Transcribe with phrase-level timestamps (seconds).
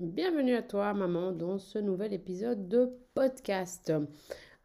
[0.00, 3.92] Bienvenue à toi, maman, dans ce nouvel épisode de podcast.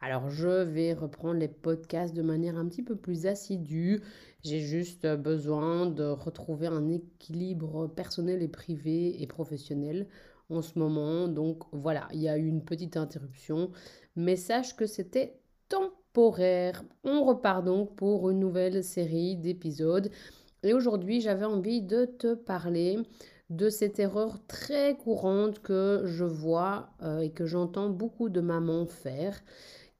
[0.00, 4.00] Alors, je vais reprendre les podcasts de manière un petit peu plus assidue.
[4.42, 10.06] J'ai juste besoin de retrouver un équilibre personnel et privé et professionnel
[10.48, 11.28] en ce moment.
[11.28, 13.72] Donc, voilà, il y a eu une petite interruption.
[14.16, 16.82] Mais sache que c'était temporaire.
[17.04, 20.10] On repart donc pour une nouvelle série d'épisodes.
[20.62, 23.00] Et aujourd'hui, j'avais envie de te parler
[23.50, 28.86] de cette erreur très courante que je vois euh, et que j'entends beaucoup de mamans
[28.86, 29.40] faire,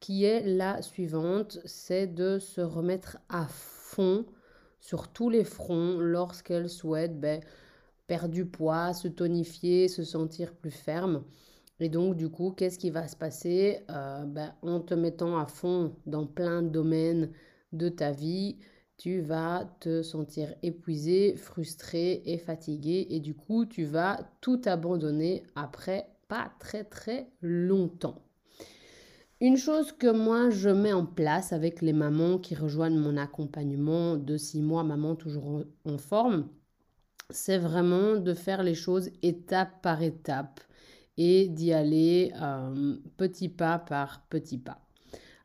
[0.00, 4.26] qui est la suivante, c'est de se remettre à fond
[4.80, 7.40] sur tous les fronts lorsqu'elles souhaitent ben,
[8.06, 11.24] perdre du poids, se tonifier, se sentir plus ferme.
[11.80, 15.46] Et donc, du coup, qu'est-ce qui va se passer euh, ben, En te mettant à
[15.46, 17.30] fond dans plein de domaines
[17.72, 18.58] de ta vie,
[18.96, 25.42] tu vas te sentir épuisé, frustré et fatigué et du coup tu vas tout abandonner
[25.54, 28.22] après pas très très longtemps.
[29.40, 34.16] Une chose que moi je mets en place avec les mamans qui rejoignent mon accompagnement
[34.16, 36.48] de 6 mois, maman toujours en forme,
[37.28, 40.60] c'est vraiment de faire les choses étape par étape
[41.18, 44.85] et d'y aller euh, petit pas par petit pas.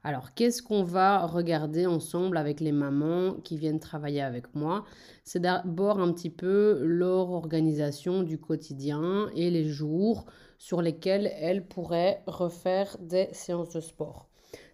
[0.03, 4.83] Alors, qu'est-ce qu'on va regarder ensemble avec les mamans qui viennent travailler avec moi?
[5.23, 10.25] C'est d'abord un petit peu leur organisation du quotidien et les jours
[10.57, 14.27] sur lesquels elles pourraient refaire des séances de sport.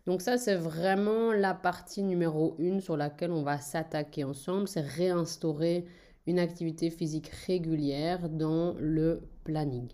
[0.06, 4.80] Donc ça, c'est vraiment la partie numéro une sur laquelle on va s'attaquer ensemble, c'est
[4.80, 5.86] réinstaurer
[6.26, 9.90] une activité physique régulière dans le planning.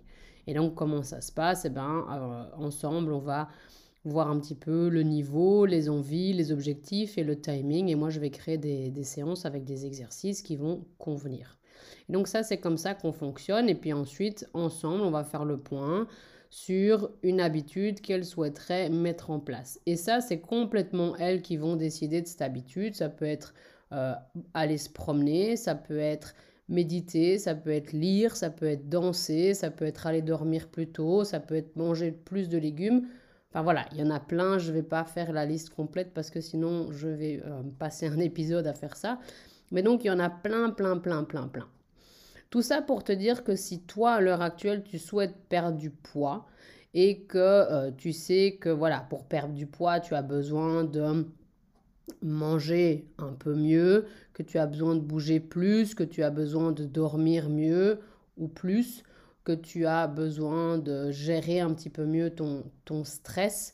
[0.46, 1.66] Et donc, comment ça se passe?
[1.66, 3.48] Eh bien, euh, ensemble, on va
[4.06, 7.90] voir un petit peu le niveau, les envies, les objectifs et le timing.
[7.90, 11.58] Et moi, je vais créer des, séances avec des exercices qui vont convenir.
[12.10, 13.70] donc ça, c'est comme ça qu'on fonctionne.
[13.70, 16.08] Et puis ensuite, ensemble, on va faire le point
[16.50, 19.80] sur une habitude qu'elles souhaiteraient mettre en place.
[19.86, 22.94] Et ça, c'est complètement elles qui vont décider de cette habitude.
[22.94, 23.56] Ça peut être
[23.92, 24.14] euh,
[24.54, 26.36] aller se promener, ça peut être
[26.70, 30.88] méditer, ça peut être lire, ça peut être danser, ça peut être aller dormir plus
[30.88, 33.08] tôt, ça peut être manger plus de légumes.
[33.54, 36.12] Enfin voilà, il y en a plein, je ne vais pas faire la liste complète
[36.12, 39.20] parce que sinon je vais euh, passer un épisode à faire ça.
[39.72, 41.68] Mais donc il y en a plein, plein, plein, plein, plein.
[42.50, 45.92] Tout ça pour te dire que si toi, à l'heure actuelle, tu souhaites perdre du
[45.92, 46.48] poids
[46.96, 51.28] et que euh, tu sais que voilà, pour perdre du poids, tu as besoin de
[52.24, 56.72] manger un peu mieux, que tu as besoin de bouger plus, que tu as besoin
[56.72, 58.00] de dormir mieux
[58.38, 59.04] ou plus,
[59.44, 63.74] que tu as besoin de gérer un petit peu mieux ton, stress,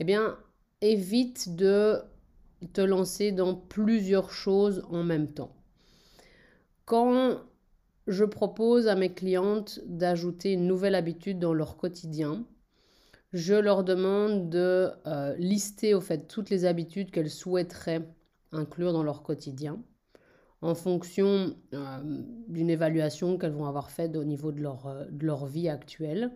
[0.00, 0.38] eh bien,
[0.80, 2.00] évite de
[2.72, 5.54] te lancer dans plusieurs choses en même temps.
[6.84, 7.40] Quand
[8.06, 12.44] je propose à mes clientes d'ajouter une nouvelle habitude dans leur quotidien,
[13.32, 18.06] je leur demande de euh, lister au fait toutes les habitudes qu'elles souhaiteraient
[18.52, 19.82] inclure dans leur quotidien
[20.64, 25.26] en fonction euh, d'une évaluation qu'elles vont avoir faite au niveau de leur, euh, de
[25.26, 26.32] leur vie actuelle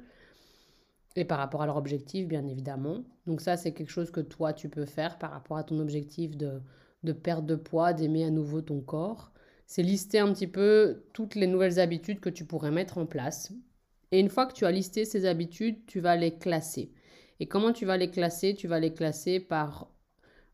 [1.17, 3.05] et par rapport à leur objectif, bien évidemment.
[3.27, 6.37] Donc ça, c'est quelque chose que toi, tu peux faire par rapport à ton objectif
[6.37, 6.61] de,
[7.05, 9.33] de perte de poids, d'aimer à nouveau ton corps.
[9.67, 13.51] C'est lister un petit peu toutes les nouvelles habitudes que tu pourrais mettre en place.
[14.13, 16.93] Et une fois que tu as listé ces habitudes, tu vas les classer.
[17.41, 18.55] Et comment tu vas les classer?
[18.55, 19.91] Tu vas les classer par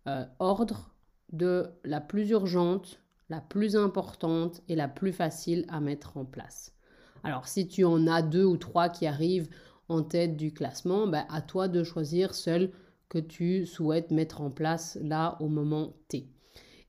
[0.06, 0.94] euh, ordre
[1.32, 6.74] de la plus urgente la plus importante et la plus facile à mettre en place.
[7.22, 9.48] Alors si tu en as deux ou trois qui arrivent
[9.88, 12.70] en tête du classement, ben, à toi de choisir celle
[13.08, 16.28] que tu souhaites mettre en place là au moment T.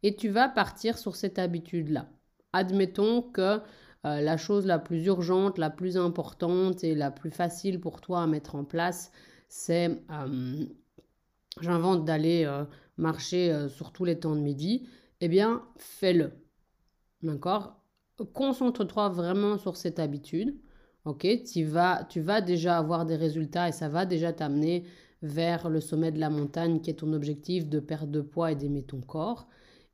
[0.04, 2.10] Et tu vas partir sur cette habitude-là.
[2.54, 3.60] Admettons que
[4.06, 8.22] euh, la chose la plus urgente, la plus importante et la plus facile pour toi
[8.22, 9.12] à mettre en place,
[9.50, 10.66] c'est, euh,
[11.60, 12.66] j'invente d'aller euh,
[12.98, 14.88] marcher sur tous les temps de midi
[15.22, 16.32] eh bien, fais-le.
[17.24, 17.82] D'accord?
[18.34, 20.56] Concentre-toi vraiment sur cette habitude.
[21.06, 21.28] Ok?
[21.52, 24.86] Tu vas, tu vas déjà avoir des résultats et ça va déjà t'amener
[25.22, 28.56] vers le sommet de la montagne qui est ton objectif de perdre de poids et
[28.56, 29.48] d'aimer ton corps.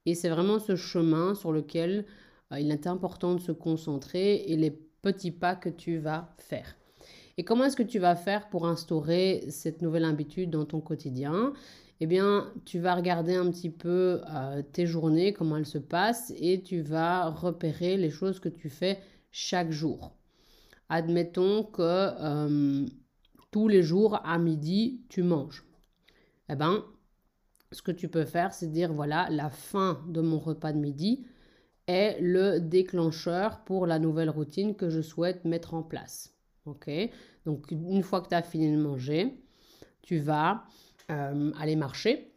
[0.06, 2.06] Et c'est vraiment ce chemin sur lequel
[2.52, 6.76] euh, il est important de se concentrer et les petits pas que tu vas faire.
[7.38, 11.54] Et comment est-ce que tu vas faire pour instaurer cette nouvelle habitude dans ton quotidien?
[12.04, 16.34] Eh bien, tu vas regarder un petit peu euh, tes journées, comment elles se passent,
[16.36, 19.00] et tu vas repérer les choses que tu fais
[19.30, 20.18] chaque jour.
[20.90, 22.88] Admettons que euh,
[23.52, 25.64] tous les jours à midi, tu manges.
[26.50, 26.84] Eh bien,
[27.72, 31.24] ce que tu peux faire, c'est dire, voilà, la fin de mon repas de midi
[31.86, 36.34] est le déclencheur pour la nouvelle routine que je souhaite mettre en place.
[36.66, 36.90] Ok?
[37.46, 39.40] Donc, une fois que tu as fini de manger,
[40.02, 40.64] tu vas
[41.12, 42.32] euh, aller marcher.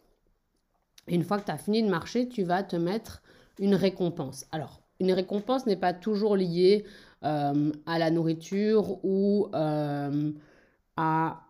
[1.09, 3.23] Une fois que tu as fini de marcher, tu vas te mettre
[3.59, 4.47] une récompense.
[4.53, 6.85] Alors, une récompense n'est pas toujours liée
[7.25, 10.33] euh, à la nourriture ou euh,
[10.97, 11.41] à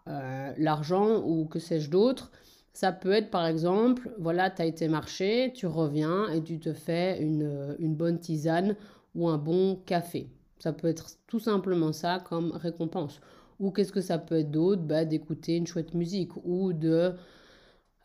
[0.57, 2.31] l'argent ou que sais-je d'autre.
[2.73, 6.73] Ça peut être par exemple, voilà, tu as été marcher, tu reviens et tu te
[6.73, 8.75] fais une bonne tisane
[9.15, 10.29] ou un bon café.
[10.59, 13.21] Ça peut être tout simplement ça comme récompense.
[13.65, 14.83] Ou qu'est-ce que ça peut être d'autre?
[14.83, 17.15] Bah, D'écouter une chouette musique ou de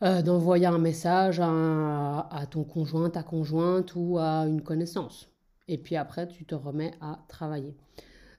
[0.02, 5.28] euh, d'envoyer un message à, ton conjoint, ta conjointe ou à une connaissance.
[5.68, 7.74] Et puis après, tu te remets à travailler.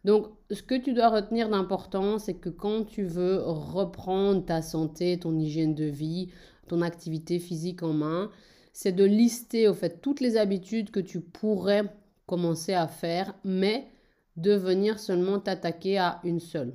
[0.03, 5.19] Donc, ce que tu dois retenir d'important, c'est que quand tu veux reprendre ta santé,
[5.19, 6.29] ton hygiène de vie,
[6.67, 8.31] ton activité physique en main,
[8.73, 11.83] c'est de lister au fait toutes les habitudes que tu pourrais
[12.25, 13.87] commencer à faire, mais
[14.35, 16.73] de venir seulement t'attaquer à une seule.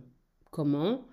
[0.57, 1.07] Comment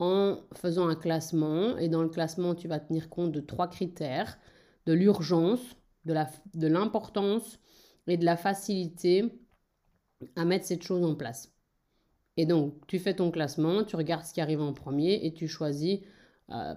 [0.00, 4.40] En faisant un classement, et dans le classement, tu vas tenir compte de trois critères,
[4.86, 5.60] de l'urgence,
[6.04, 7.60] de l'importance
[8.08, 9.40] et de la facilité
[10.34, 11.54] à mettre cette chose en place.
[12.36, 15.46] Et donc, tu fais ton classement, tu regardes ce qui arrive en premier et tu
[15.46, 16.00] choisis
[16.50, 16.74] euh,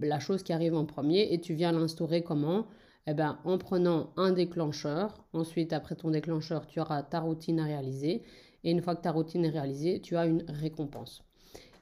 [0.00, 2.66] la chose qui arrive en premier et tu viens l'instaurer comment?
[3.06, 5.24] Eh ben, En prenant un déclencheur.
[5.32, 8.24] Ensuite, après ton déclencheur, tu auras ta routine à réaliser.
[8.64, 11.22] Et une fois que ta routine est réalisée, tu as une récompense.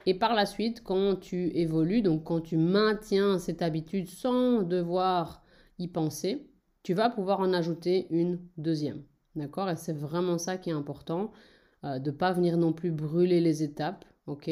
[0.05, 5.43] Et par la suite, quand tu évolues, donc quand tu maintiens cette habitude sans devoir
[5.79, 6.47] y penser,
[6.83, 9.03] tu vas pouvoir en ajouter une deuxième.
[9.35, 9.69] D'accord?
[9.69, 11.31] Et c'est vraiment ça qui est important,
[11.85, 14.05] euh, de ne pas venir non plus brûler les étapes.
[14.27, 14.49] Ok?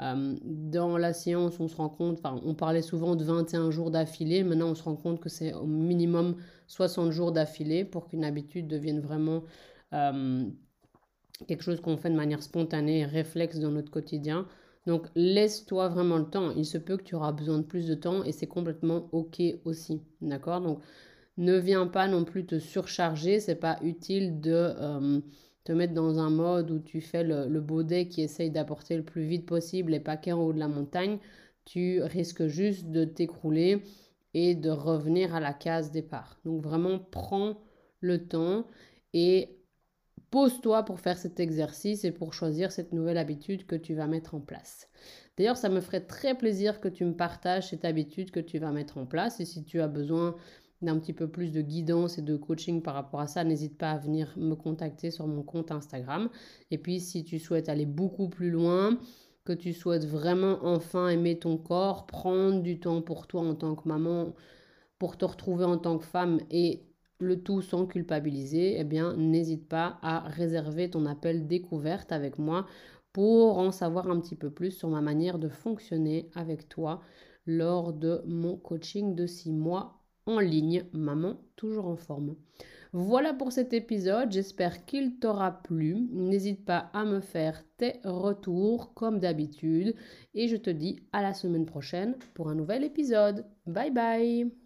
[0.00, 4.42] Euh, dans la science, on se rend compte, on parlait souvent de 21 jours d'affilée.
[4.42, 6.36] Maintenant, on se rend compte que c'est au minimum
[6.68, 9.44] 60 jours d'affilée pour qu'une habitude devienne vraiment
[9.92, 10.44] euh,
[11.46, 14.46] quelque chose qu'on fait de manière spontanée et réflexe dans notre quotidien.
[14.86, 16.52] Donc, laisse-toi vraiment le temps.
[16.52, 19.42] Il se peut que tu auras besoin de plus de temps et c'est complètement OK
[19.64, 20.02] aussi.
[20.20, 20.60] D'accord?
[20.60, 20.80] Donc,
[21.36, 23.40] ne viens pas non plus te surcharger.
[23.40, 24.52] C'est pas utile de.
[24.52, 25.20] Euh,
[25.64, 29.24] te mettre dans un mode où tu fais le, baudet qui essaye d'apporter le plus
[29.24, 31.18] vite possible les paquets en haut de la montagne,
[31.64, 33.82] tu risques juste de t'écrouler
[34.34, 36.40] et de revenir à la case départ.
[36.44, 37.60] Donc vraiment, prends
[38.00, 38.66] le temps
[39.12, 39.59] et
[40.30, 44.34] pose-toi pour faire cet exercice et pour choisir cette nouvelle habitude que tu vas mettre
[44.34, 44.88] en place.
[45.36, 48.70] D'ailleurs, ça me ferait très plaisir que tu me partages cette habitude que tu vas
[48.70, 50.36] mettre en place et si tu as besoin
[50.82, 53.90] d'un petit peu plus de guidance et de coaching par rapport à ça, n'hésite pas
[53.90, 56.30] à venir me contacter sur mon compte Instagram.
[56.70, 58.98] Et puis si tu souhaites aller beaucoup plus loin,
[59.44, 63.74] que tu souhaites vraiment enfin aimer ton corps, prendre du temps pour toi en tant
[63.74, 64.34] que maman,
[64.98, 66.84] pour te retrouver en tant que femme et
[67.20, 72.66] le tout sans culpabiliser, eh bien n'hésite pas à réserver ton appel découverte avec moi
[73.12, 77.00] pour en savoir un petit peu plus sur ma manière de fonctionner avec toi
[77.46, 82.36] lors de mon coaching de six mois en ligne, maman toujours en forme.
[82.92, 86.08] Voilà pour cet épisode, j'espère qu'il t'aura plu.
[86.10, 89.94] N'hésite pas à me faire tes retours comme d'habitude
[90.34, 93.46] et je te dis à la semaine prochaine pour un nouvel épisode.
[93.66, 94.59] Bye bye